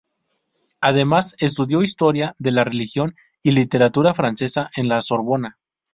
Además, 0.79 1.35
estudió 1.37 1.83
historia 1.83 2.35
de 2.39 2.51
la 2.51 2.63
religión 2.63 3.15
y 3.43 3.51
literatura 3.51 4.15
francesa 4.15 4.67
en 4.75 4.87
la 4.89 4.99
Sorbona. 5.03 5.59